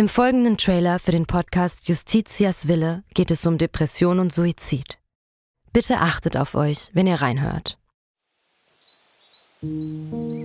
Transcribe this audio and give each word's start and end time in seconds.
Im 0.00 0.08
folgenden 0.08 0.56
Trailer 0.56 0.98
für 0.98 1.12
den 1.12 1.26
Podcast 1.26 1.86
Justitias 1.86 2.66
Wille 2.66 3.04
geht 3.12 3.30
es 3.30 3.44
um 3.44 3.58
Depression 3.58 4.18
und 4.18 4.32
Suizid. 4.32 4.98
Bitte 5.74 5.98
achtet 5.98 6.38
auf 6.38 6.54
euch, 6.54 6.88
wenn 6.94 7.06
ihr 7.06 7.20
reinhört. 7.20 7.76
Ein 9.60 10.40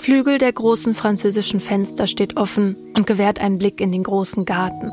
Flügel 0.00 0.36
der 0.36 0.52
großen 0.52 0.92
französischen 0.92 1.60
Fenster 1.60 2.06
steht 2.06 2.36
offen 2.36 2.76
und 2.94 3.06
gewährt 3.06 3.40
einen 3.40 3.56
Blick 3.56 3.80
in 3.80 3.90
den 3.90 4.02
großen 4.02 4.44
Garten. 4.44 4.90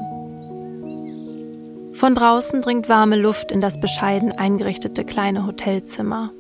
Von 1.95 2.15
draußen 2.15 2.61
dringt 2.61 2.87
warme 2.87 3.17
Luft 3.17 3.51
in 3.51 3.59
das 3.59 3.77
bescheiden 3.77 4.31
eingerichtete 4.31 5.03
kleine 5.03 5.45
Hotelzimmer. 5.45 6.31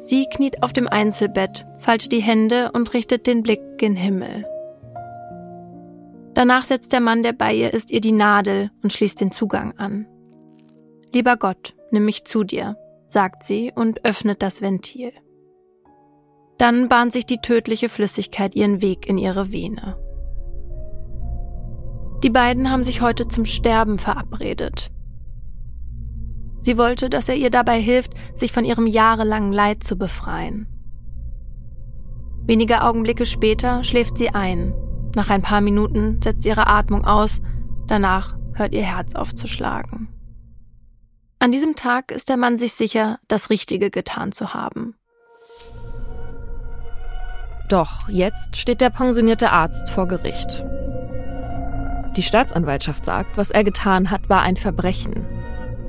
Sie 0.00 0.24
kniet 0.34 0.62
auf 0.62 0.72
dem 0.72 0.88
Einzelbett, 0.88 1.66
faltet 1.78 2.10
die 2.10 2.22
Hände 2.22 2.70
und 2.72 2.94
richtet 2.94 3.26
den 3.26 3.42
Blick 3.42 3.60
gen 3.76 3.94
Himmel. 3.94 4.46
Danach 6.38 6.64
setzt 6.64 6.92
der 6.92 7.00
Mann, 7.00 7.24
der 7.24 7.32
bei 7.32 7.52
ihr 7.52 7.74
ist, 7.74 7.90
ihr 7.90 8.00
die 8.00 8.12
Nadel 8.12 8.70
und 8.84 8.92
schließt 8.92 9.20
den 9.20 9.32
Zugang 9.32 9.76
an. 9.76 10.06
Lieber 11.12 11.36
Gott, 11.36 11.74
nimm 11.90 12.04
mich 12.04 12.22
zu 12.26 12.44
dir, 12.44 12.76
sagt 13.08 13.42
sie 13.42 13.72
und 13.74 14.04
öffnet 14.04 14.40
das 14.40 14.62
Ventil. 14.62 15.10
Dann 16.56 16.86
bahnt 16.86 17.12
sich 17.12 17.26
die 17.26 17.38
tödliche 17.38 17.88
Flüssigkeit 17.88 18.54
ihren 18.54 18.80
Weg 18.82 19.08
in 19.08 19.18
ihre 19.18 19.50
Vene. 19.50 19.98
Die 22.22 22.30
beiden 22.30 22.70
haben 22.70 22.84
sich 22.84 23.02
heute 23.02 23.26
zum 23.26 23.44
Sterben 23.44 23.98
verabredet. 23.98 24.92
Sie 26.62 26.78
wollte, 26.78 27.10
dass 27.10 27.28
er 27.28 27.34
ihr 27.34 27.50
dabei 27.50 27.80
hilft, 27.80 28.12
sich 28.38 28.52
von 28.52 28.64
ihrem 28.64 28.86
jahrelangen 28.86 29.52
Leid 29.52 29.82
zu 29.82 29.98
befreien. 29.98 30.68
Wenige 32.46 32.84
Augenblicke 32.84 33.26
später 33.26 33.82
schläft 33.82 34.16
sie 34.16 34.28
ein. 34.28 34.72
Nach 35.18 35.30
ein 35.30 35.42
paar 35.42 35.60
Minuten 35.60 36.22
setzt 36.22 36.46
ihre 36.46 36.68
Atmung 36.68 37.04
aus, 37.04 37.42
danach 37.88 38.36
hört 38.54 38.72
ihr 38.72 38.84
Herz 38.84 39.16
aufzuschlagen. 39.16 40.06
An 41.40 41.50
diesem 41.50 41.74
Tag 41.74 42.12
ist 42.12 42.28
der 42.28 42.36
Mann 42.36 42.56
sich 42.56 42.74
sicher, 42.74 43.18
das 43.26 43.50
Richtige 43.50 43.90
getan 43.90 44.30
zu 44.30 44.54
haben. 44.54 44.94
Doch 47.68 48.08
jetzt 48.08 48.56
steht 48.56 48.80
der 48.80 48.90
pensionierte 48.90 49.50
Arzt 49.50 49.90
vor 49.90 50.06
Gericht. 50.06 50.64
Die 52.16 52.22
Staatsanwaltschaft 52.22 53.04
sagt, 53.04 53.36
was 53.36 53.50
er 53.50 53.64
getan 53.64 54.12
hat, 54.12 54.28
war 54.28 54.42
ein 54.42 54.54
Verbrechen. 54.54 55.26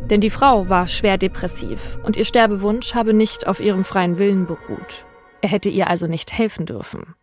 Denn 0.09 0.21
die 0.21 0.31
Frau 0.31 0.69
war 0.69 0.87
schwer 0.87 1.19
depressiv 1.19 1.99
und 2.01 2.17
ihr 2.17 2.25
Sterbewunsch 2.25 2.95
habe 2.95 3.13
nicht 3.13 3.45
auf 3.45 3.59
ihrem 3.59 3.83
freien 3.83 4.17
Willen 4.17 4.47
beruht. 4.47 5.05
Er 5.41 5.49
hätte 5.49 5.69
ihr 5.69 5.87
also 5.87 6.07
nicht 6.07 6.33
helfen 6.33 6.65
dürfen. 6.65 7.13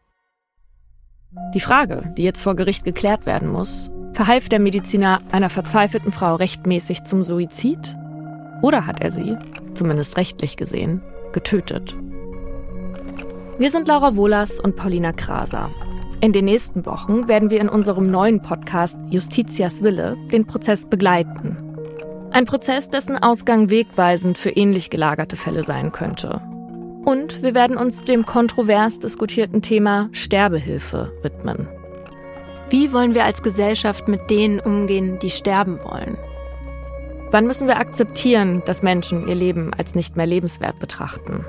Die 1.54 1.60
Frage, 1.60 2.12
die 2.16 2.22
jetzt 2.22 2.42
vor 2.42 2.56
Gericht 2.56 2.84
geklärt 2.84 3.26
werden 3.26 3.48
muss, 3.48 3.90
verhalf 4.12 4.48
der 4.48 4.60
Mediziner 4.60 5.18
einer 5.32 5.50
verzweifelten 5.50 6.12
Frau 6.12 6.34
rechtmäßig 6.34 7.04
zum 7.04 7.24
Suizid? 7.24 7.96
Oder 8.62 8.86
hat 8.86 9.00
er 9.00 9.10
sie, 9.10 9.36
zumindest 9.74 10.16
rechtlich 10.16 10.56
gesehen, 10.56 11.02
getötet? 11.32 11.96
Wir 13.58 13.70
sind 13.70 13.88
Laura 13.88 14.16
Wohlers 14.16 14.60
und 14.60 14.76
Paulina 14.76 15.12
Kraser. 15.12 15.70
In 16.20 16.32
den 16.32 16.46
nächsten 16.46 16.86
Wochen 16.86 17.28
werden 17.28 17.50
wir 17.50 17.60
in 17.60 17.68
unserem 17.68 18.10
neuen 18.10 18.40
Podcast 18.40 18.96
Justitias 19.10 19.82
Wille 19.82 20.16
den 20.32 20.46
Prozess 20.46 20.86
begleiten. 20.86 21.56
Ein 22.30 22.44
Prozess, 22.44 22.88
dessen 22.88 23.16
Ausgang 23.16 23.70
wegweisend 23.70 24.36
für 24.36 24.50
ähnlich 24.50 24.90
gelagerte 24.90 25.36
Fälle 25.36 25.64
sein 25.64 25.92
könnte. 25.92 26.40
Und 27.06 27.40
wir 27.40 27.54
werden 27.54 27.76
uns 27.76 28.02
dem 28.02 28.26
kontrovers 28.26 28.98
diskutierten 28.98 29.62
Thema 29.62 30.08
Sterbehilfe 30.10 31.12
widmen. 31.22 31.68
Wie 32.68 32.92
wollen 32.92 33.14
wir 33.14 33.24
als 33.24 33.44
Gesellschaft 33.44 34.08
mit 34.08 34.28
denen 34.28 34.58
umgehen, 34.58 35.20
die 35.20 35.30
sterben 35.30 35.78
wollen? 35.84 36.18
Wann 37.30 37.46
müssen 37.46 37.68
wir 37.68 37.76
akzeptieren, 37.76 38.60
dass 38.66 38.82
Menschen 38.82 39.28
ihr 39.28 39.36
Leben 39.36 39.72
als 39.72 39.94
nicht 39.94 40.16
mehr 40.16 40.26
lebenswert 40.26 40.80
betrachten? 40.80 41.44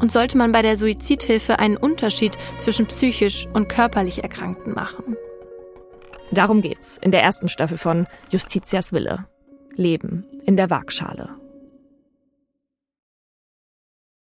Und 0.00 0.10
sollte 0.10 0.36
man 0.36 0.50
bei 0.50 0.62
der 0.62 0.76
Suizidhilfe 0.76 1.60
einen 1.60 1.76
Unterschied 1.76 2.36
zwischen 2.58 2.86
psychisch 2.86 3.46
und 3.52 3.68
körperlich 3.68 4.24
Erkrankten 4.24 4.74
machen? 4.74 5.16
Darum 6.32 6.62
geht's 6.62 6.98
in 7.00 7.12
der 7.12 7.22
ersten 7.22 7.48
Staffel 7.48 7.78
von 7.78 8.08
Justitias 8.30 8.92
Wille. 8.92 9.24
Leben 9.76 10.26
in 10.44 10.56
der 10.56 10.68
Waagschale. 10.68 11.28